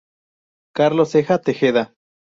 [0.73, 1.93] Carlos Ceja Tejeda.